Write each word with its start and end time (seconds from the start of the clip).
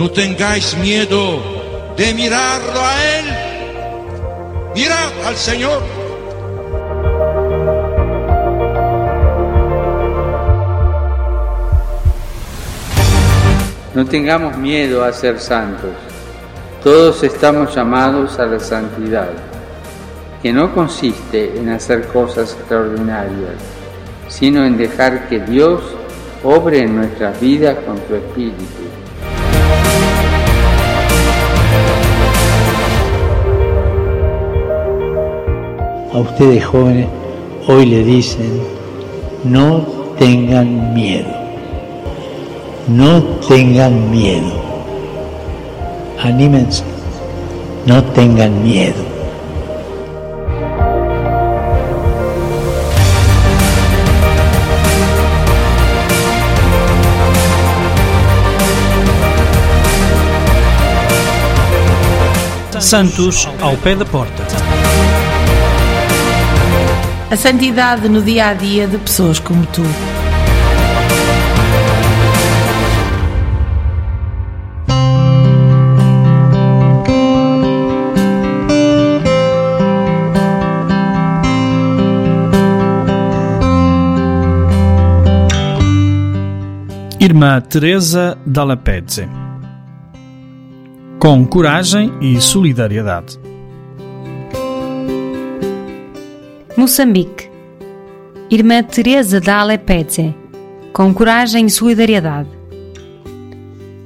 no 0.00 0.10
tengáis 0.10 0.74
miedo 0.78 1.42
de 1.94 2.14
mirarlo 2.14 2.80
a 2.80 3.18
Él. 3.18 3.26
Mirad 4.74 5.26
al 5.26 5.36
Señor. 5.36 5.82
No 13.94 14.06
tengamos 14.06 14.56
miedo 14.56 15.04
a 15.04 15.12
ser 15.12 15.38
santos. 15.38 15.90
Todos 16.82 17.22
estamos 17.22 17.74
llamados 17.74 18.38
a 18.38 18.46
la 18.46 18.58
santidad, 18.58 19.28
que 20.42 20.50
no 20.50 20.74
consiste 20.74 21.58
en 21.58 21.68
hacer 21.68 22.06
cosas 22.06 22.56
extraordinarias, 22.58 23.56
sino 24.28 24.64
en 24.64 24.78
dejar 24.78 25.28
que 25.28 25.40
Dios 25.40 25.82
obre 26.42 26.84
en 26.84 26.96
nuestras 26.96 27.38
vidas 27.38 27.76
con 27.84 27.98
su 28.08 28.14
Espíritu. 28.14 28.90
A 36.12 36.18
ustedes 36.18 36.64
jóvenes 36.66 37.06
hoy 37.68 37.86
le 37.86 38.02
dicen, 38.02 38.60
no 39.44 39.86
tengan 40.18 40.92
miedo, 40.92 41.28
no 42.88 43.22
tengan 43.48 44.10
miedo, 44.10 44.50
anímense, 46.20 46.82
no 47.86 48.02
tengan 48.02 48.60
miedo. 48.64 49.04
Santos 62.80 63.48
ao 63.62 63.76
pé 63.76 63.94
da 63.94 64.04
porta. 64.04 64.69
A 67.30 67.36
santidade 67.36 68.08
no 68.08 68.20
dia 68.20 68.48
a 68.48 68.54
dia 68.54 68.88
de 68.88 68.98
pessoas 68.98 69.38
como 69.38 69.64
tu. 69.66 69.82
Irmã 87.20 87.60
Teresa 87.60 88.36
Dalla 88.44 88.76
Pezze. 88.76 89.28
Com 91.20 91.46
coragem 91.46 92.12
e 92.20 92.40
solidariedade. 92.40 93.49
Moçambique. 96.80 97.50
Irmã 98.50 98.82
Teresa 98.82 99.38
da 99.38 99.58
Alepedze, 99.58 100.34
com 100.94 101.12
coragem 101.12 101.66
e 101.66 101.70
solidariedade. 101.70 102.48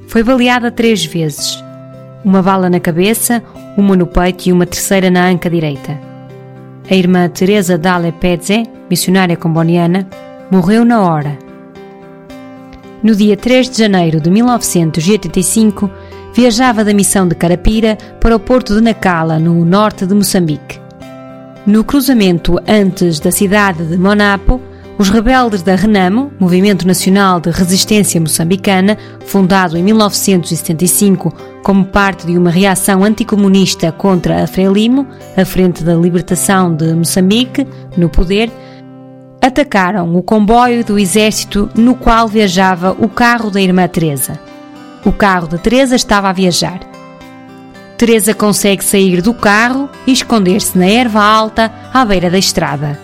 Foi 0.07 0.21
baleada 0.21 0.69
três 0.69 1.05
vezes. 1.05 1.63
Uma 2.25 2.41
bala 2.41 2.69
na 2.69 2.81
cabeça, 2.81 3.41
uma 3.77 3.95
no 3.95 4.05
peito 4.05 4.49
e 4.49 4.51
uma 4.51 4.65
terceira 4.65 5.09
na 5.09 5.25
anca 5.25 5.49
direita. 5.49 5.97
A 6.91 6.93
irmã 6.93 7.29
Teresa 7.29 7.77
da 7.77 7.93
Alepedze, 7.93 8.63
missionária 8.89 9.37
comboniana, 9.37 10.05
morreu 10.51 10.83
na 10.83 11.01
hora. 11.01 11.39
No 13.01 13.15
dia 13.15 13.37
3 13.37 13.69
de 13.69 13.77
janeiro 13.77 14.19
de 14.19 14.29
1985, 14.29 15.89
viajava 16.33 16.83
da 16.83 16.93
missão 16.93 17.25
de 17.25 17.35
Carapira 17.35 17.97
para 18.19 18.35
o 18.35 18.39
porto 18.39 18.75
de 18.75 18.81
Nacala, 18.81 19.39
no 19.39 19.63
norte 19.63 20.05
de 20.05 20.13
Moçambique. 20.13 20.83
No 21.65 21.83
cruzamento 21.83 22.59
antes 22.67 23.19
da 23.19 23.31
cidade 23.31 23.83
de 23.87 23.97
Monapo, 23.97 24.61
os 24.99 25.09
rebeldes 25.09 25.63
da 25.63 25.73
Renamo, 25.73 26.31
Movimento 26.39 26.85
Nacional 26.85 27.39
de 27.39 27.49
Resistência 27.49 28.21
Moçambicana, 28.21 28.95
fundado 29.25 29.75
em 29.75 29.81
1975 29.81 31.33
como 31.63 31.85
parte 31.85 32.27
de 32.27 32.37
uma 32.37 32.51
reação 32.51 33.03
anticomunista 33.03 33.91
contra 33.91 34.43
a 34.43 34.47
Frelimo, 34.47 35.07
a 35.35 35.43
Frente 35.43 35.83
da 35.83 35.95
Libertação 35.95 36.75
de 36.75 36.93
Moçambique, 36.93 37.65
no 37.97 38.09
poder, 38.09 38.51
atacaram 39.41 40.15
o 40.15 40.21
comboio 40.21 40.85
do 40.85 40.99
exército 40.99 41.67
no 41.73 41.95
qual 41.95 42.27
viajava 42.27 42.95
o 42.99 43.09
carro 43.09 43.49
da 43.49 43.59
irmã 43.59 43.87
Teresa. 43.87 44.39
O 45.03 45.11
carro 45.11 45.47
de 45.47 45.57
Teresa 45.57 45.95
estava 45.95 46.29
a 46.29 46.33
viajar. 46.33 46.94
Teresa 47.97 48.33
consegue 48.33 48.83
sair 48.83 49.21
do 49.21 49.33
carro 49.33 49.89
e 50.05 50.11
esconder-se 50.11 50.77
na 50.77 50.85
erva 50.85 51.23
alta 51.23 51.71
à 51.93 52.03
beira 52.03 52.29
da 52.29 52.37
estrada. 52.37 52.99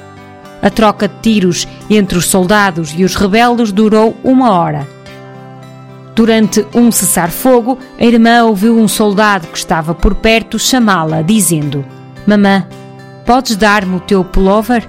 A 0.61 0.69
troca 0.69 1.07
de 1.07 1.15
tiros 1.21 1.67
entre 1.89 2.17
os 2.17 2.27
soldados 2.27 2.93
e 2.95 3.03
os 3.03 3.15
rebeldes 3.15 3.71
durou 3.71 4.17
uma 4.23 4.51
hora. 4.51 4.87
Durante 6.13 6.65
um 6.75 6.91
cessar-fogo, 6.91 7.79
a 7.97 8.05
irmã 8.05 8.43
ouviu 8.43 8.77
um 8.77 8.87
soldado 8.87 9.47
que 9.47 9.57
estava 9.57 9.95
por 9.95 10.13
perto 10.13 10.59
chamá-la, 10.59 11.21
dizendo: 11.21 11.85
Mamã, 12.27 12.67
podes 13.25 13.55
dar-me 13.55 13.95
o 13.95 13.99
teu 14.01 14.23
pullover? 14.25 14.85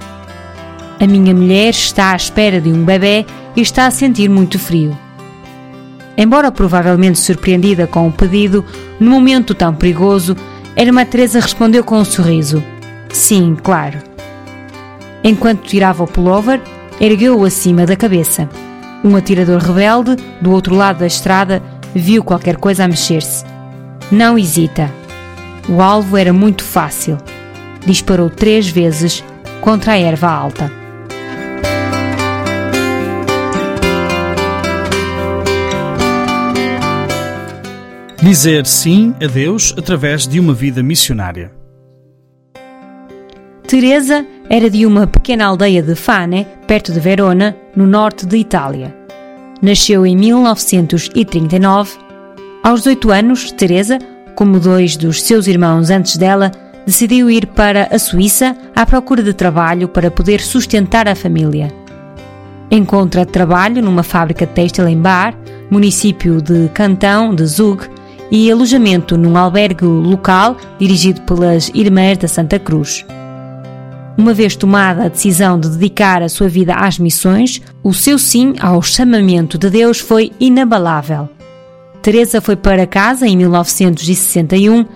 A 1.01 1.07
minha 1.07 1.35
mulher 1.35 1.71
está 1.71 2.13
à 2.13 2.17
espera 2.17 2.61
de 2.61 2.71
um 2.71 2.85
bebê 2.85 3.25
e 3.57 3.61
está 3.61 3.87
a 3.87 3.91
sentir 3.91 4.29
muito 4.29 4.59
frio. 4.59 4.99
Embora 6.17 6.53
provavelmente 6.53 7.19
surpreendida 7.19 7.87
com 7.87 8.07
o 8.07 8.13
pedido, 8.13 8.65
no 9.01 9.11
momento 9.11 9.55
tão 9.55 9.75
perigoso, 9.75 10.37
irmã 10.77 11.05
Teresa 11.05 11.41
respondeu 11.41 11.83
com 11.83 11.99
um 11.99 12.05
sorriso: 12.05 12.63
Sim, 13.11 13.57
claro. 13.63 13.99
Enquanto 15.25 15.63
tirava 15.67 16.03
o 16.03 16.07
pullover, 16.07 16.61
ergueu-o 17.01 17.45
acima 17.45 17.87
da 17.87 17.97
cabeça. 17.97 18.49
Um 19.05 19.17
atirador 19.17 19.61
rebelde, 19.61 20.17
do 20.41 20.53
outro 20.53 20.75
lado 20.75 20.99
da 20.99 21.07
estrada, 21.07 21.63
viu 21.95 22.23
qualquer 22.23 22.57
coisa 22.57 22.85
a 22.85 22.89
mexer-se. 22.89 23.45
Não 24.11 24.39
hesita. 24.39 24.91
O 25.69 25.81
alvo 25.81 26.17
era 26.17 26.33
muito 26.33 26.63
fácil. 26.63 27.19
Disparou 27.87 28.29
três 28.29 28.69
vezes 28.69 29.25
contra 29.61 29.93
a 29.93 29.99
erva 29.99 30.29
alta. 30.29 30.82
Dizer 38.23 38.67
sim 38.67 39.13
a 39.21 39.27
Deus 39.27 39.75
através 39.77 40.29
de 40.29 40.39
uma 40.39 40.55
vida 40.55 40.81
missionária. 40.81 41.51
Teresa 43.67 44.25
era 44.49 44.71
de 44.71 44.87
uma 44.87 45.09
pequena 45.09 45.47
aldeia 45.47 45.83
de 45.83 45.97
Fane, 45.97 46.47
perto 46.65 46.93
de 46.93 47.01
Verona, 47.01 47.57
no 47.75 47.85
norte 47.85 48.25
de 48.25 48.37
Itália. 48.37 48.95
Nasceu 49.61 50.07
em 50.07 50.17
1939. 50.17 51.99
Aos 52.63 52.83
18 52.85 53.11
anos, 53.11 53.51
Teresa, 53.51 53.99
como 54.37 54.61
dois 54.61 54.97
dos 54.97 55.21
seus 55.21 55.49
irmãos 55.49 55.91
antes 55.91 56.17
dela, 56.17 56.53
decidiu 56.87 57.29
ir 57.29 57.49
para 57.49 57.89
a 57.91 57.99
Suíça 57.99 58.57
à 58.73 58.87
procura 58.87 59.25
de 59.25 59.35
trabalho 59.35 59.89
para 59.89 60.13
poder 60.13 60.41
sustentar 60.41 61.09
a 61.09 61.17
família. 61.17 61.75
Encontra 62.71 63.27
trabalho 63.27 63.83
numa 63.83 64.05
fábrica 64.05 64.47
de 64.47 64.53
têxtil 64.53 64.87
em 64.87 64.97
Bar, 64.97 65.37
município 65.69 66.41
de 66.41 66.69
Cantão 66.69 67.35
de 67.35 67.45
Zug, 67.47 67.91
e 68.33 68.51
alojamento 68.51 69.19
num 69.19 69.37
albergue 69.37 69.85
local 69.85 70.57
dirigido 70.79 71.21
pelas 71.21 71.71
Irmãs 71.75 72.17
da 72.17 72.27
Santa 72.27 72.59
Cruz. 72.59 73.05
Uma 74.17 74.33
vez 74.33 74.57
tomada 74.57 75.05
a 75.05 75.09
decisão 75.09 75.61
de 75.61 75.69
dedicar 75.69 76.23
a 76.23 76.31
sua 76.31 76.49
vida 76.49 76.75
às 76.75 76.99
missões, 76.99 77.61
o 77.83 77.93
seu 77.93 78.19
sim 78.19 78.55
ao 78.59 78.81
chamamento 78.81 79.59
de 79.59 79.69
Deus 79.69 79.99
foi 80.01 80.33
inabalável. 80.41 81.29
Teresa 82.01 82.41
foi 82.41 82.57
para 82.57 82.87
casa 82.87 83.29
em 83.29 83.37
1961, 83.37 84.87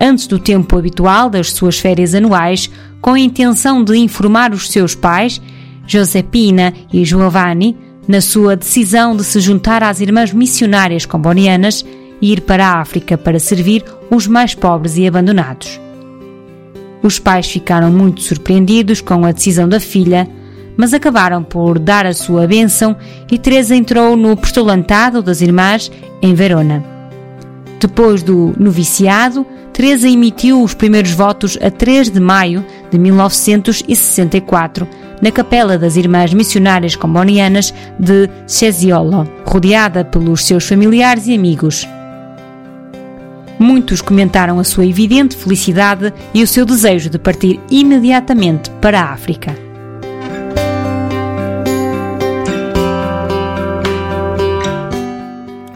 antes 0.00 0.28
do 0.28 0.38
tempo 0.38 0.78
habitual 0.78 1.28
das 1.28 1.52
suas 1.52 1.78
férias 1.78 2.14
anuais, 2.14 2.70
com 3.00 3.14
a 3.14 3.20
intenção 3.20 3.82
de 3.82 3.96
informar 3.96 4.52
os 4.52 4.70
seus 4.70 4.94
pais, 4.94 5.42
Josepina 5.84 6.72
e 6.92 7.04
Giovanni, 7.04 7.76
na 8.06 8.20
sua 8.20 8.54
decisão 8.54 9.16
de 9.16 9.24
se 9.24 9.40
juntar 9.40 9.82
às 9.82 10.00
irmãs 10.00 10.32
missionárias 10.32 11.04
combonianas 11.04 11.84
e 12.20 12.32
ir 12.32 12.40
para 12.42 12.66
a 12.66 12.80
África 12.80 13.16
para 13.18 13.38
servir 13.38 13.84
os 14.10 14.26
mais 14.26 14.54
pobres 14.54 14.96
e 14.96 15.06
abandonados. 15.06 15.80
Os 17.02 17.18
pais 17.18 17.46
ficaram 17.46 17.90
muito 17.90 18.22
surpreendidos 18.22 19.00
com 19.00 19.24
a 19.24 19.32
decisão 19.32 19.68
da 19.68 19.78
filha, 19.78 20.26
mas 20.76 20.94
acabaram 20.94 21.42
por 21.42 21.78
dar 21.78 22.06
a 22.06 22.14
sua 22.14 22.46
bênção 22.46 22.96
e 23.30 23.38
Teresa 23.38 23.76
entrou 23.76 24.16
no 24.16 24.36
postulantado 24.36 25.22
das 25.22 25.40
irmãs 25.40 25.92
em 26.22 26.34
Verona. 26.34 26.82
Depois 27.78 28.22
do 28.22 28.54
noviciado, 28.58 29.46
Teresa 29.74 30.08
emitiu 30.08 30.62
os 30.62 30.72
primeiros 30.72 31.10
votos 31.10 31.58
a 31.60 31.70
3 31.70 32.08
de 32.10 32.20
maio 32.20 32.64
de 32.90 32.98
1964 32.98 34.88
na 35.20 35.30
capela 35.30 35.76
das 35.76 35.96
Irmãs 35.96 36.32
Missionárias 36.32 36.96
Combonianas 36.96 37.74
de 37.98 38.30
Cesiolo, 38.46 39.28
rodeada 39.44 40.04
pelos 40.04 40.44
seus 40.44 40.66
familiares 40.66 41.26
e 41.26 41.34
amigos. 41.34 41.86
Muitos 43.58 44.00
comentaram 44.00 44.58
a 44.58 44.64
sua 44.64 44.86
evidente 44.86 45.36
felicidade 45.36 46.12
e 46.32 46.42
o 46.42 46.46
seu 46.46 46.64
desejo 46.64 47.08
de 47.08 47.18
partir 47.18 47.60
imediatamente 47.70 48.70
para 48.80 49.00
a 49.00 49.12
África. 49.12 49.56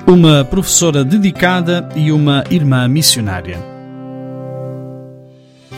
Uma 0.06 0.44
professora 0.44 1.04
dedicada 1.04 1.88
e 1.94 2.10
uma 2.10 2.42
irmã 2.50 2.88
missionária. 2.88 3.58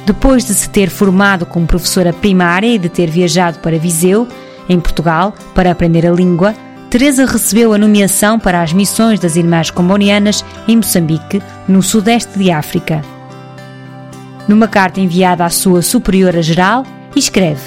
Depois 0.07 0.45
de 0.45 0.55
se 0.55 0.71
ter 0.71 0.89
formado 0.89 1.45
como 1.45 1.67
professora 1.67 2.13
primária 2.13 2.75
e 2.75 2.79
de 2.79 2.89
ter 2.89 3.11
viajado 3.11 3.59
para 3.59 3.79
Viseu, 3.79 4.27
em 4.69 4.81
Portugal, 4.81 5.35
para 5.55 5.71
aprender 5.71 6.07
a 6.07 6.13
língua, 6.13 6.55
Teresa 6.91 7.25
recebeu 7.25 7.73
a 7.73 7.79
nomeação 7.79 8.37
para 8.37 8.61
as 8.61 8.73
missões 8.73 9.21
das 9.21 9.37
Irmãs 9.37 9.71
Combonianas 9.71 10.45
em 10.67 10.75
Moçambique, 10.75 11.41
no 11.69 11.85
sudeste 11.85 12.37
de 12.37 12.51
África. 12.51 13.01
Numa 14.49 14.67
carta 14.67 15.01
enviada 15.01 15.45
à 15.45 15.51
sua 15.51 15.83
superiora 15.83 16.43
geral, 16.43 16.85
escreve: 17.15 17.63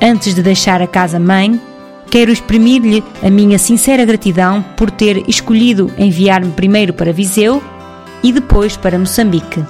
Antes 0.00 0.32
de 0.32 0.44
deixar 0.44 0.80
a 0.80 0.86
casa-mãe, 0.86 1.60
quero 2.08 2.30
exprimir-lhe 2.30 3.02
a 3.20 3.28
minha 3.28 3.58
sincera 3.58 4.04
gratidão 4.04 4.62
por 4.76 4.92
ter 4.92 5.28
escolhido 5.28 5.92
enviar-me 5.98 6.52
primeiro 6.52 6.92
para 6.92 7.12
Viseu 7.12 7.60
e 8.22 8.32
depois 8.32 8.76
para 8.76 8.96
Moçambique. 8.96 9.64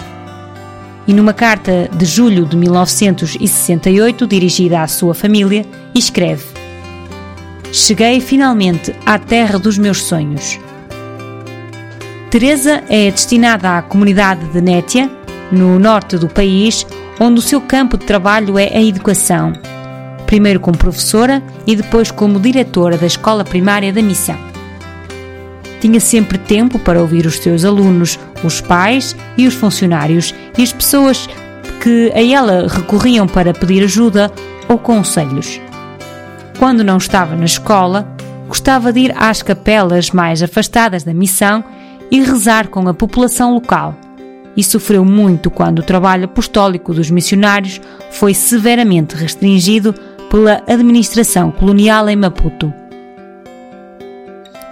E 1.06 1.14
numa 1.14 1.32
carta 1.32 1.88
de 1.90 2.04
julho 2.04 2.44
de 2.44 2.58
1968, 2.58 4.26
dirigida 4.26 4.82
à 4.82 4.86
sua 4.86 5.14
família, 5.14 5.64
escreve: 5.94 6.59
Cheguei 7.72 8.20
finalmente 8.20 8.92
à 9.06 9.16
terra 9.16 9.56
dos 9.56 9.78
meus 9.78 10.02
sonhos. 10.02 10.58
Teresa 12.28 12.82
é 12.88 13.08
destinada 13.10 13.78
à 13.78 13.82
comunidade 13.82 14.44
de 14.46 14.60
Nétia, 14.60 15.08
no 15.52 15.78
norte 15.78 16.18
do 16.18 16.28
país, 16.28 16.84
onde 17.20 17.38
o 17.38 17.42
seu 17.42 17.60
campo 17.60 17.96
de 17.96 18.06
trabalho 18.06 18.58
é 18.58 18.76
a 18.76 18.82
educação. 18.82 19.52
Primeiro 20.26 20.58
como 20.58 20.76
professora 20.76 21.40
e 21.64 21.76
depois 21.76 22.10
como 22.10 22.40
diretora 22.40 22.98
da 22.98 23.06
escola 23.06 23.44
primária 23.44 23.92
da 23.92 24.02
missão. 24.02 24.38
Tinha 25.80 26.00
sempre 26.00 26.38
tempo 26.38 26.76
para 26.78 27.00
ouvir 27.00 27.24
os 27.24 27.38
seus 27.38 27.64
alunos, 27.64 28.18
os 28.42 28.60
pais 28.60 29.14
e 29.38 29.46
os 29.46 29.54
funcionários 29.54 30.34
e 30.58 30.62
as 30.62 30.72
pessoas 30.72 31.28
que 31.80 32.10
a 32.16 32.22
ela 32.22 32.66
recorriam 32.68 33.28
para 33.28 33.54
pedir 33.54 33.84
ajuda 33.84 34.30
ou 34.68 34.76
conselhos. 34.76 35.60
Quando 36.60 36.84
não 36.84 36.98
estava 36.98 37.34
na 37.34 37.46
escola, 37.46 38.06
gostava 38.46 38.92
de 38.92 39.00
ir 39.00 39.14
às 39.16 39.40
capelas 39.40 40.10
mais 40.10 40.42
afastadas 40.42 41.02
da 41.02 41.14
missão 41.14 41.64
e 42.10 42.20
rezar 42.20 42.68
com 42.68 42.86
a 42.86 42.92
população 42.92 43.54
local. 43.54 43.96
E 44.54 44.62
sofreu 44.62 45.02
muito 45.02 45.50
quando 45.50 45.78
o 45.78 45.82
trabalho 45.82 46.26
apostólico 46.26 46.92
dos 46.92 47.10
missionários 47.10 47.80
foi 48.10 48.34
severamente 48.34 49.16
restringido 49.16 49.94
pela 50.30 50.62
administração 50.68 51.50
colonial 51.50 52.06
em 52.10 52.16
Maputo. 52.16 52.70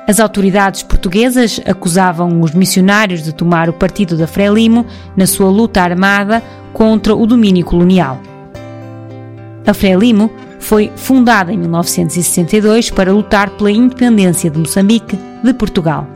As 0.06 0.20
autoridades 0.20 0.82
portuguesas 0.82 1.58
acusavam 1.64 2.42
os 2.42 2.52
missionários 2.52 3.22
de 3.22 3.32
tomar 3.32 3.70
o 3.70 3.72
partido 3.72 4.14
da 4.14 4.26
Frelimo 4.26 4.84
na 5.16 5.26
sua 5.26 5.48
luta 5.48 5.80
armada 5.80 6.42
contra 6.74 7.16
o 7.16 7.26
domínio 7.26 7.64
colonial. 7.64 8.20
A 9.68 9.74
Frelimo 9.74 10.30
foi 10.58 10.90
fundada 10.96 11.52
em 11.52 11.58
1962 11.58 12.88
para 12.88 13.12
lutar 13.12 13.50
pela 13.50 13.70
independência 13.70 14.50
de 14.50 14.58
Moçambique 14.58 15.18
de 15.44 15.52
Portugal. 15.52 16.08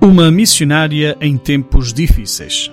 Uma 0.00 0.30
missionária 0.30 1.14
em 1.20 1.36
tempos 1.36 1.92
difíceis. 1.92 2.72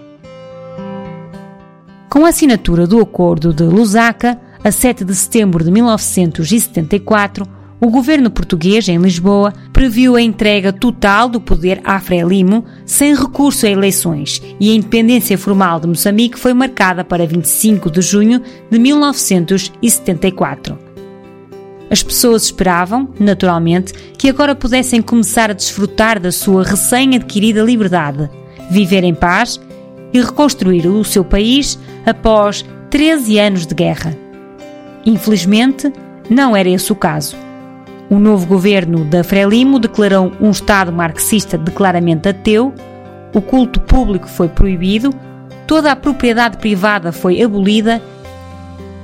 Com 2.09 2.25
a 2.25 2.29
assinatura 2.29 2.87
do 2.87 3.01
Acordo 3.01 3.53
de 3.53 3.63
Lusaka, 3.63 4.39
a 4.63 4.71
7 4.71 5.03
de 5.03 5.13
setembro 5.13 5.61
de 5.61 5.71
1974, 5.71 7.45
o 7.79 7.89
governo 7.89 8.31
português, 8.31 8.87
em 8.87 8.97
Lisboa, 8.97 9.53
previu 9.73 10.15
a 10.15 10.21
entrega 10.21 10.71
total 10.71 11.27
do 11.27 11.41
poder 11.41 11.81
à 11.83 11.99
Frelimo, 11.99 12.63
sem 12.85 13.13
recurso 13.13 13.65
a 13.65 13.69
eleições, 13.69 14.41
e 14.59 14.71
a 14.71 14.73
independência 14.73 15.37
formal 15.37 15.79
de 15.79 15.87
Moçambique 15.87 16.39
foi 16.39 16.53
marcada 16.53 17.03
para 17.03 17.27
25 17.27 17.91
de 17.91 18.01
junho 18.01 18.41
de 18.71 18.79
1974. 18.79 20.79
As 21.89 22.01
pessoas 22.01 22.45
esperavam, 22.45 23.09
naturalmente, 23.19 23.93
que 24.17 24.29
agora 24.29 24.55
pudessem 24.55 25.01
começar 25.01 25.51
a 25.51 25.53
desfrutar 25.53 26.19
da 26.19 26.31
sua 26.31 26.63
recém-adquirida 26.63 27.61
liberdade, 27.61 28.29
viver 28.71 29.03
em 29.03 29.13
paz 29.13 29.59
e 30.13 30.19
reconstruir 30.19 30.87
o 30.87 31.03
seu 31.03 31.23
país 31.23 31.77
após 32.05 32.65
13 32.89 33.37
anos 33.37 33.67
de 33.67 33.75
guerra. 33.75 34.17
Infelizmente, 35.05 35.91
não 36.29 36.55
era 36.55 36.69
esse 36.69 36.91
o 36.91 36.95
caso. 36.95 37.35
O 38.09 38.19
novo 38.19 38.45
governo 38.45 39.03
da 39.03 39.23
Frelimo 39.23 39.79
declarou 39.79 40.31
um 40.39 40.51
Estado 40.51 40.91
marxista 40.91 41.57
declaramente 41.57 42.29
ateu, 42.29 42.71
o 43.33 43.41
culto 43.41 43.79
público 43.81 44.29
foi 44.29 44.47
proibido, 44.47 45.09
toda 45.65 45.91
a 45.91 45.95
propriedade 45.95 46.57
privada 46.57 47.11
foi 47.11 47.41
abolida. 47.41 48.01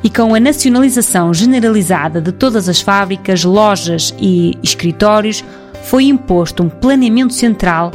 E 0.03 0.09
com 0.09 0.33
a 0.33 0.39
nacionalização 0.39 1.33
generalizada 1.33 2.21
de 2.21 2.31
todas 2.31 2.69
as 2.69 2.81
fábricas, 2.81 3.43
lojas 3.43 4.15
e 4.19 4.57
escritórios, 4.63 5.43
foi 5.83 6.05
imposto 6.05 6.63
um 6.63 6.69
planeamento 6.69 7.33
central 7.33 7.91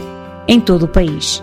em 0.46 0.60
todo 0.60 0.84
o 0.84 0.88
país. 0.88 1.42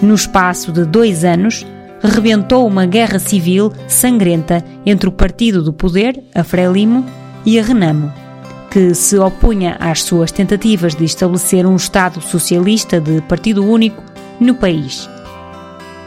No 0.00 0.14
espaço 0.14 0.72
de 0.72 0.84
dois 0.84 1.24
anos, 1.24 1.66
rebentou 2.02 2.66
uma 2.66 2.86
guerra 2.86 3.18
civil 3.18 3.72
sangrenta 3.86 4.64
entre 4.84 5.08
o 5.08 5.12
Partido 5.12 5.62
do 5.62 5.72
Poder, 5.72 6.22
a 6.34 6.42
Frelimo, 6.42 7.04
e 7.46 7.58
a 7.58 7.62
Renamo 7.62 8.27
que 8.70 8.94
se 8.94 9.18
opunha 9.18 9.76
às 9.80 10.02
suas 10.02 10.30
tentativas 10.30 10.94
de 10.94 11.04
estabelecer 11.04 11.66
um 11.66 11.76
Estado 11.76 12.20
socialista 12.20 13.00
de 13.00 13.20
partido 13.22 13.64
único 13.64 14.02
no 14.38 14.54
país. 14.54 15.08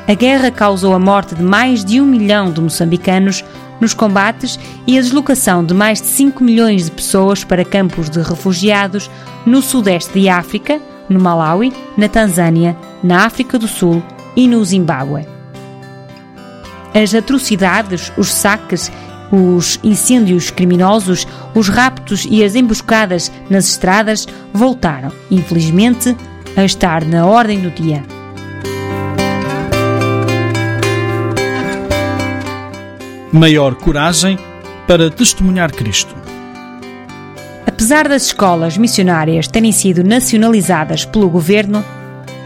A 0.08 0.13
guerra 0.13 0.51
causou 0.51 0.94
a 0.94 1.00
morte 1.00 1.36
de 1.36 1.44
mais 1.44 1.86
de 1.86 2.01
um 2.01 2.06
milhão 2.06 2.51
de 2.51 2.62
moçambicanos 2.62 3.44
nos 3.80 3.94
combates 3.94 4.60
e 4.86 4.98
a 4.98 5.01
deslocação 5.01 5.65
de 5.65 5.74
mais 5.74 6.01
de 6.01 6.08
5 6.08 6.44
milhões 6.44 6.86
de 6.86 6.91
pessoas 6.91 7.44
para 7.44 7.65
campos 7.65 8.10
de 8.10 8.22
refugiados 8.22 9.10
no 9.46 9.62
sudeste 9.62 10.20
de 10.20 10.30
África, 10.30 10.80
no 11.10 11.20
Malawi, 11.20 11.74
na 11.98 12.08
Tanzânia, 12.08 12.77
na 13.03 13.25
África 13.25 13.58
do 13.58 13.68
Sul 13.68 14.03
e 14.36 14.48
no 14.48 14.63
Zimbábue. 14.63 15.25
As 16.94 17.15
atrocidades, 17.15 18.12
os 18.18 18.32
saques 18.32 18.91
os 19.31 19.79
incêndios 19.83 20.51
criminosos, 20.51 21.25
os 21.55 21.69
raptos 21.69 22.27
e 22.29 22.43
as 22.43 22.55
emboscadas 22.55 23.31
nas 23.50 23.69
estradas 23.69 24.27
voltaram, 24.53 25.11
infelizmente, 25.29 26.15
a 26.55 26.65
estar 26.65 27.05
na 27.05 27.25
ordem 27.25 27.61
do 27.61 27.71
dia. 27.71 28.03
Maior 33.31 33.75
coragem 33.75 34.38
para 34.85 35.09
testemunhar 35.09 35.71
Cristo. 35.71 36.13
Apesar 37.65 38.07
das 38.09 38.25
escolas 38.25 38.77
missionárias 38.77 39.47
terem 39.47 39.71
sido 39.71 40.03
nacionalizadas 40.03 41.05
pelo 41.05 41.29
governo, 41.29 41.83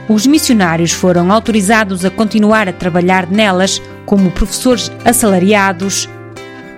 os 0.08 0.28
missionários 0.28 0.92
foram 0.92 1.32
autorizados 1.32 2.06
a 2.06 2.12
continuar 2.12 2.70
a 2.70 2.74
trabalhar 2.74 3.28
nelas 3.30 3.82
como 4.06 4.30
professores 4.30 4.92
assalariados, 5.04 6.08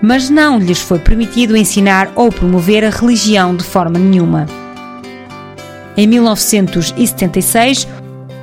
mas 0.02 0.30
não 0.30 0.60
lhes 0.60 0.80
foi 0.80 1.00
permitido 1.00 1.58
ensinar 1.58 2.12
ou 2.16 2.32
promover 2.32 2.84
a 2.84 2.90
religião 2.90 3.56
de 3.56 3.64
forma 3.64 3.98
nenhuma. 3.98 4.46
Em 5.96 6.06
1976, 6.06 7.88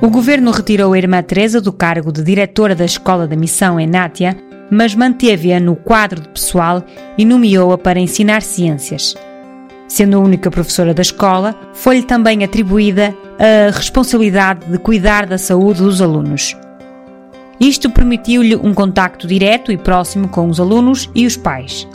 o 0.01 0.09
governo 0.09 0.51
retirou 0.51 0.93
a 0.93 0.97
irmã 0.97 1.23
Teresa 1.23 1.61
do 1.61 1.71
cargo 1.71 2.11
de 2.11 2.21
diretora 2.21 2.75
da 2.75 2.83
Escola 2.83 3.25
da 3.25 3.35
Missão 3.35 3.79
em 3.79 3.87
Nátia, 3.87 4.37
mas 4.69 4.93
manteve-a 4.93 5.59
no 5.59 5.75
quadro 5.75 6.21
de 6.21 6.29
pessoal 6.29 6.83
e 7.17 7.23
nomeou-a 7.23 7.77
para 7.77 7.99
ensinar 7.99 8.41
ciências. 8.41 9.15
Sendo 9.87 10.17
a 10.17 10.19
única 10.19 10.51
professora 10.51 10.93
da 10.93 11.01
escola, 11.01 11.55
foi-lhe 11.73 12.03
também 12.03 12.43
atribuída 12.43 13.15
a 13.39 13.71
responsabilidade 13.71 14.65
de 14.69 14.77
cuidar 14.77 15.25
da 15.25 15.37
saúde 15.37 15.81
dos 15.81 16.01
alunos. 16.01 16.57
Isto 17.59 17.89
permitiu-lhe 17.89 18.55
um 18.55 18.73
contacto 18.73 19.25
direto 19.27 19.71
e 19.71 19.77
próximo 19.77 20.27
com 20.27 20.49
os 20.49 20.59
alunos 20.59 21.09
e 21.15 21.25
os 21.25 21.37
pais. 21.37 21.87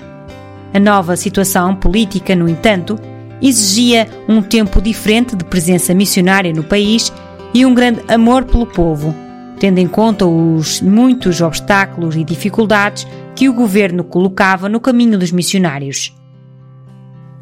A 0.73 0.81
nova 0.81 1.17
situação 1.17 1.75
política, 1.77 2.35
no 2.35 2.49
entanto, 2.49 2.99
exigia 3.43 4.09
um 4.29 4.41
tempo 4.41 4.81
diferente 4.81 5.37
de 5.37 5.45
presença 5.45 5.93
missionária 5.93 6.53
no 6.53 6.63
país 6.63 7.13
e 7.53 7.67
um 7.67 7.75
grande 7.75 8.01
amor 8.09 8.45
pelo 8.45 8.67
povo, 8.67 9.15
tendo 9.59 9.79
em 9.79 9.87
conta 9.87 10.27
os 10.27 10.81
muitos 10.81 11.41
obstáculos 11.41 12.17
e 12.17 12.25
dificuldades 12.25 13.07
que 13.35 13.49
o 13.49 13.53
governo 13.53 14.05
colocava 14.05 14.69
no 14.69 14.81
caminho 14.81 15.19
dos 15.19 15.33
missionários. 15.33 16.15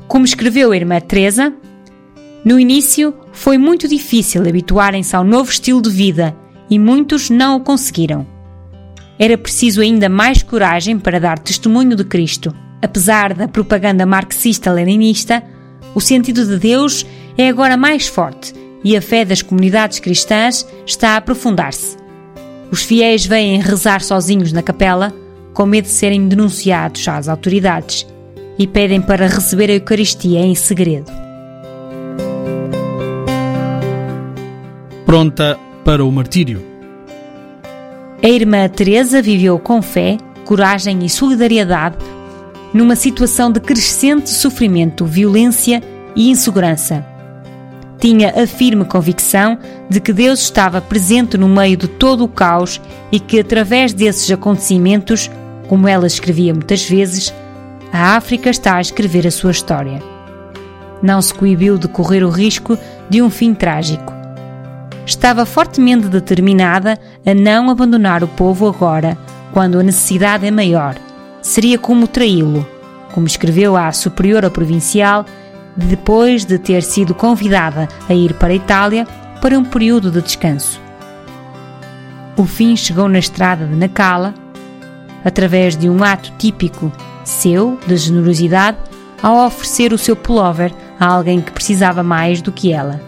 Como 0.09 0.25
escreveu 0.25 0.73
a 0.73 0.77
irmã 0.77 1.01
Teresa, 1.01 1.53
No 2.45 2.59
início, 2.59 3.13
foi 3.33 3.59
muito 3.59 3.89
difícil 3.89 4.43
habituarem-se 4.49 5.15
ao 5.15 5.25
novo 5.25 5.51
estilo 5.51 5.83
de 5.83 5.91
vida 5.91 6.35
e 6.71 6.79
muitos 6.79 7.31
não 7.31 7.57
o 7.57 7.61
conseguiram. 7.61 8.27
Era 9.19 9.37
preciso 9.37 9.81
ainda 9.81 10.09
mais 10.09 10.43
coragem 10.43 10.99
para 10.99 11.19
dar 11.19 11.39
testemunho 11.39 11.97
de 11.97 12.05
Cristo. 12.05 12.55
Apesar 12.81 13.35
da 13.35 13.49
propaganda 13.49 14.07
marxista-leninista, 14.07 15.43
o 15.95 16.01
sentido 16.01 16.47
de 16.47 16.59
Deus 16.59 17.05
é 17.37 17.49
agora 17.49 17.77
mais 17.77 18.07
forte 18.07 18.55
e 18.85 18.97
a 18.97 19.03
fé 19.03 19.25
das 19.25 19.43
comunidades 19.43 19.99
cristãs 19.99 20.67
está 20.87 21.11
a 21.11 21.17
aprofundar-se. 21.17 21.97
Os 22.71 22.83
fiéis 22.83 23.27
vêm 23.27 23.61
rezar 23.61 24.01
sozinhos 24.03 24.53
na 24.53 24.63
capela, 24.63 25.13
com 25.53 25.67
medo 25.67 25.87
de 25.87 25.91
serem 25.91 26.29
denunciados 26.29 27.09
às 27.09 27.29
autoridades, 27.29 28.07
e 28.59 28.67
pedem 28.67 29.01
para 29.01 29.27
receber 29.27 29.71
a 29.71 29.75
Eucaristia 29.75 30.41
em 30.41 30.55
segredo. 30.55 31.11
Pronta 35.05 35.59
para 35.89 36.05
o 36.05 36.13
martírio. 36.13 36.63
A 38.23 38.29
irmã 38.29 38.69
Teresa 38.69 39.23
viveu 39.23 39.59
com 39.59 39.81
fé, 39.81 40.19
coragem 40.45 41.03
e 41.03 41.09
solidariedade 41.09 41.97
numa 42.75 42.95
situação 42.95 43.51
de 43.51 43.59
crescente 43.59 44.29
sofrimento, 44.29 45.07
violência 45.07 45.83
e 46.15 46.29
insegurança 46.29 47.07
tinha 47.99 48.35
a 48.37 48.47
firme 48.47 48.85
convicção 48.85 49.59
de 49.89 49.99
que 49.99 50.13
Deus 50.13 50.41
estava 50.41 50.79
presente 50.79 51.39
no 51.39 51.49
meio 51.49 51.77
de 51.77 51.89
todo 51.89 52.23
o 52.23 52.29
caos 52.29 52.81
e 53.11 53.19
que, 53.19 53.41
através 53.41 53.95
desses 53.95 54.31
acontecimentos, 54.31 55.31
como 55.69 55.89
ela 55.89 56.07
escrevia 56.07 56.53
muitas 56.53 56.87
vezes, 56.87 57.35
a 57.91 58.15
África 58.15 58.51
está 58.51 58.77
a 58.77 58.81
escrever 58.83 59.27
a 59.27 59.31
sua 59.31 59.53
história. 59.53 60.03
Não 61.03 61.21
se 61.23 61.33
coibiu 61.33 61.79
de 61.79 61.89
correr 61.89 62.23
o 62.23 62.31
risco 62.31 62.79
de 63.09 63.23
um 63.23 63.31
fim 63.31 63.55
trágico. 63.55 64.18
Estava 65.09 65.47
fortemente 65.47 66.07
determinada 66.07 66.99
a 67.25 67.33
não 67.33 67.71
abandonar 67.71 68.23
o 68.23 68.29
povo 68.29 68.69
agora, 68.69 69.17
quando 69.55 69.81
a 69.81 69.83
necessidade 69.83 70.47
é 70.47 70.51
maior. 70.51 70.97
Seria 71.41 71.79
como 71.79 72.07
traí-lo, 72.07 72.69
como 73.15 73.27
escreveu 73.27 73.75
à 73.75 73.91
superiora 73.91 74.51
provincial 74.51 75.25
depois 75.75 76.45
de 76.45 76.59
ter 76.59 76.83
sido 76.83 77.15
convidada 77.15 77.89
a 78.07 78.13
ir 78.13 78.35
para 78.35 78.53
a 78.53 78.57
Itália 78.57 79.07
para 79.41 79.59
um 79.59 79.65
período 79.65 80.11
de 80.11 80.21
descanso. 80.21 80.79
O 82.37 82.45
fim 82.45 82.77
chegou 82.77 83.09
na 83.09 83.19
estrada 83.19 83.65
de 83.65 83.75
Nacala, 83.75 84.35
através 85.25 85.75
de 85.75 85.89
um 85.89 86.05
ato 86.05 86.31
típico 86.37 86.93
seu 87.25 87.79
de 87.87 87.97
generosidade 87.97 88.77
ao 89.23 89.47
oferecer 89.47 89.91
o 89.91 89.99
seu 89.99 90.15
pullover 90.15 90.71
a 91.01 91.07
alguém 91.07 91.41
que 91.41 91.51
precisava 91.51 92.03
mais 92.03 92.43
do 92.43 92.53
que 92.53 92.75
ela. 92.75 93.08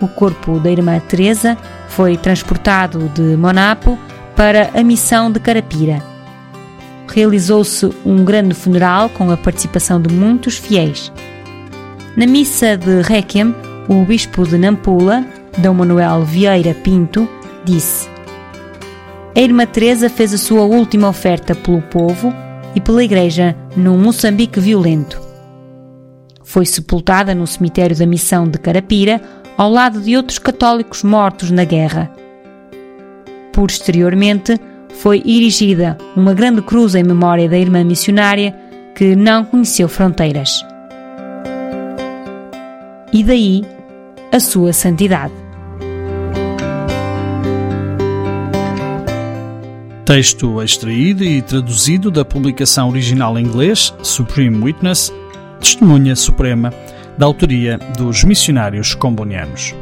O 0.00 0.06
corpo 0.06 0.60
da 0.60 0.70
irmã 0.70 1.00
Teresa 1.00 1.56
foi 1.88 2.16
transportado 2.16 3.08
de 3.14 3.36
Monapo 3.36 3.98
para 4.36 4.70
a 4.72 4.84
missão 4.84 5.32
de 5.32 5.40
Carapira. 5.40 6.00
Realizou-se 7.08 7.90
um 8.06 8.24
grande 8.24 8.54
funeral 8.54 9.08
com 9.08 9.30
a 9.30 9.36
participação 9.36 10.00
de 10.00 10.14
muitos 10.14 10.56
fiéis. 10.56 11.12
Na 12.16 12.26
missa 12.26 12.76
de 12.76 13.02
Requiem, 13.02 13.54
o 13.88 14.04
bispo 14.04 14.46
de 14.46 14.56
Nampula, 14.56 15.24
D. 15.56 15.68
Manuel 15.70 16.22
Vieira 16.22 16.74
Pinto, 16.74 17.28
disse: 17.64 18.08
A 19.34 19.40
irmã 19.40 19.66
Teresa 19.66 20.08
fez 20.08 20.32
a 20.32 20.38
sua 20.38 20.62
última 20.62 21.08
oferta 21.08 21.54
pelo 21.54 21.82
povo 21.82 22.32
e 22.74 22.80
pela 22.80 23.02
igreja 23.02 23.56
num 23.76 23.98
Moçambique 23.98 24.60
violento. 24.60 25.20
Foi 26.44 26.64
sepultada 26.64 27.34
no 27.34 27.46
cemitério 27.46 27.96
da 27.96 28.06
Missão 28.06 28.48
de 28.48 28.58
Carapira, 28.58 29.20
ao 29.58 29.70
lado 29.70 30.00
de 30.00 30.16
outros 30.16 30.38
católicos 30.38 31.02
mortos 31.02 31.50
na 31.50 31.64
guerra. 31.64 32.10
Posteriormente, 33.52 34.58
foi 35.00 35.18
erigida 35.18 35.98
uma 36.16 36.32
grande 36.32 36.62
cruz 36.62 36.94
em 36.94 37.02
memória 37.02 37.48
da 37.48 37.58
irmã 37.58 37.84
missionária 37.84 38.56
que 38.94 39.14
não 39.14 39.44
conheceu 39.44 39.88
fronteiras 39.88 40.64
e 43.12 43.22
daí 43.22 43.64
a 44.32 44.40
sua 44.40 44.72
santidade. 44.72 45.32
Texto 50.04 50.62
extraído 50.62 51.22
e 51.22 51.42
traduzido 51.42 52.10
da 52.10 52.24
publicação 52.24 52.88
original 52.88 53.38
em 53.38 53.44
inglês 53.44 53.94
Supreme 54.02 54.56
Witness, 54.62 55.12
Testemunha 55.60 56.16
Suprema, 56.16 56.72
da 57.18 57.26
autoria 57.26 57.78
dos 57.96 58.22
missionários 58.22 58.94
combonianos. 58.94 59.74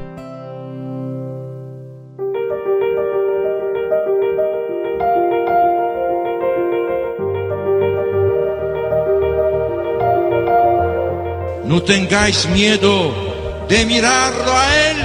No 11.66 11.82
tengáis 11.82 12.46
miedo 12.46 13.12
de 13.68 13.84
mirarlo 13.84 14.52
a 14.52 14.76
Él. 14.90 14.96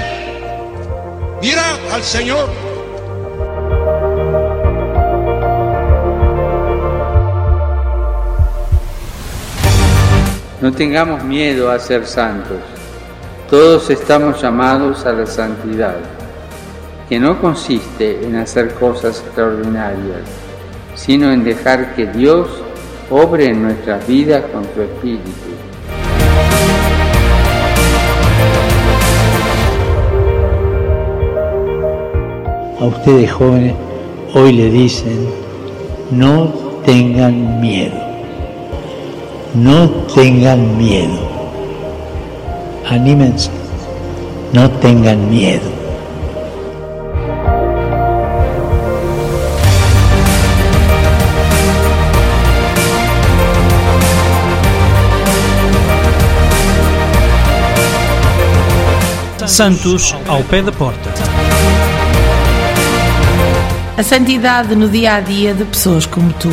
Mirad 1.41 1.79
al 1.91 2.01
Señor. 2.01 2.70
No 10.61 10.71
tengamos 10.71 11.23
miedo 11.23 11.71
a 11.71 11.79
ser 11.79 12.05
santos. 12.05 12.57
Todos 13.49 13.89
estamos 13.89 14.41
llamados 14.41 15.05
a 15.05 15.11
la 15.11 15.25
santidad, 15.25 15.97
que 17.09 17.19
no 17.19 17.41
consiste 17.41 18.23
en 18.23 18.37
hacer 18.37 18.73
cosas 18.75 19.19
extraordinarias, 19.19 20.23
sino 20.95 21.31
en 21.31 21.43
dejar 21.43 21.95
que 21.95 22.05
Dios 22.05 22.47
obre 23.09 23.47
en 23.47 23.63
nuestras 23.63 24.07
vidas 24.07 24.43
con 24.53 24.63
su 24.73 24.81
Espíritu 24.81 25.51
a 32.81 32.85
ustedes 32.85 33.31
jóvenes 33.31 33.75
hoy 34.33 34.53
le 34.53 34.71
dicen, 34.71 35.29
no 36.09 36.47
tengan 36.83 37.61
miedo, 37.61 38.00
no 39.53 39.89
tengan 40.13 40.77
miedo, 40.77 41.19
anímense, 42.89 43.49
no 44.53 44.69
tengan 44.79 45.29
miedo. 45.29 45.81
Santos 59.45 60.15
ao 60.29 60.41
pé 60.45 60.61
da 60.61 60.71
porta. 60.71 61.09
A 63.97 64.01
santidade 64.01 64.75
no 64.75 64.87
dia 64.87 65.15
a 65.15 65.19
dia 65.19 65.53
de 65.53 65.65
pessoas 65.65 66.05
como 66.05 66.31
tu. 66.33 66.49